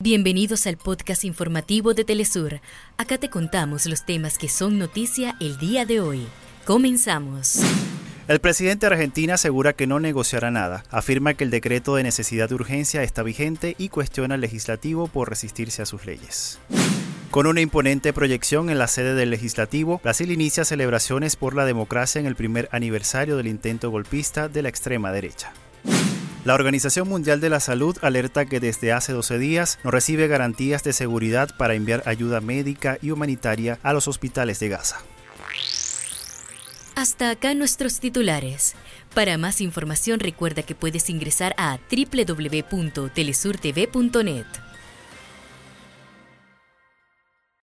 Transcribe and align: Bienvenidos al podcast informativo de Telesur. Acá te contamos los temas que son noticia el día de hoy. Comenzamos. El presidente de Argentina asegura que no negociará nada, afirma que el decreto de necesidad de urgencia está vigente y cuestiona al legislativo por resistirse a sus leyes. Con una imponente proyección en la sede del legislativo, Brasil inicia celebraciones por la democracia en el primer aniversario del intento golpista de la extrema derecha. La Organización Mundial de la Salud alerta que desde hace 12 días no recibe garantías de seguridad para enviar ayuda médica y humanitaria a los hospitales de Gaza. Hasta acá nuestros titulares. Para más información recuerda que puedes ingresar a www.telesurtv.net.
Bienvenidos 0.00 0.68
al 0.68 0.76
podcast 0.76 1.24
informativo 1.24 1.92
de 1.92 2.04
Telesur. 2.04 2.60
Acá 2.98 3.18
te 3.18 3.28
contamos 3.28 3.84
los 3.86 4.06
temas 4.06 4.38
que 4.38 4.48
son 4.48 4.78
noticia 4.78 5.34
el 5.40 5.58
día 5.58 5.86
de 5.86 6.00
hoy. 6.00 6.28
Comenzamos. 6.64 7.58
El 8.28 8.38
presidente 8.38 8.86
de 8.86 8.92
Argentina 8.92 9.34
asegura 9.34 9.72
que 9.72 9.88
no 9.88 9.98
negociará 9.98 10.52
nada, 10.52 10.84
afirma 10.92 11.34
que 11.34 11.42
el 11.42 11.50
decreto 11.50 11.96
de 11.96 12.04
necesidad 12.04 12.48
de 12.48 12.54
urgencia 12.54 13.02
está 13.02 13.24
vigente 13.24 13.74
y 13.76 13.88
cuestiona 13.88 14.36
al 14.36 14.40
legislativo 14.40 15.08
por 15.08 15.30
resistirse 15.30 15.82
a 15.82 15.86
sus 15.86 16.06
leyes. 16.06 16.60
Con 17.32 17.48
una 17.48 17.60
imponente 17.60 18.12
proyección 18.12 18.70
en 18.70 18.78
la 18.78 18.86
sede 18.86 19.14
del 19.14 19.30
legislativo, 19.30 20.00
Brasil 20.04 20.30
inicia 20.30 20.64
celebraciones 20.64 21.34
por 21.34 21.56
la 21.56 21.64
democracia 21.64 22.20
en 22.20 22.26
el 22.26 22.36
primer 22.36 22.68
aniversario 22.70 23.36
del 23.36 23.48
intento 23.48 23.90
golpista 23.90 24.48
de 24.48 24.62
la 24.62 24.68
extrema 24.68 25.10
derecha. 25.10 25.52
La 26.48 26.54
Organización 26.54 27.08
Mundial 27.10 27.42
de 27.42 27.50
la 27.50 27.60
Salud 27.60 27.98
alerta 28.00 28.46
que 28.46 28.58
desde 28.58 28.90
hace 28.90 29.12
12 29.12 29.38
días 29.38 29.78
no 29.84 29.90
recibe 29.90 30.28
garantías 30.28 30.82
de 30.82 30.94
seguridad 30.94 31.54
para 31.58 31.74
enviar 31.74 32.02
ayuda 32.06 32.40
médica 32.40 32.96
y 33.02 33.10
humanitaria 33.10 33.78
a 33.82 33.92
los 33.92 34.08
hospitales 34.08 34.58
de 34.58 34.70
Gaza. 34.70 35.02
Hasta 36.94 37.28
acá 37.28 37.52
nuestros 37.52 38.00
titulares. 38.00 38.76
Para 39.14 39.36
más 39.36 39.60
información 39.60 40.20
recuerda 40.20 40.62
que 40.62 40.74
puedes 40.74 41.10
ingresar 41.10 41.54
a 41.58 41.78
www.telesurtv.net. 41.90 44.46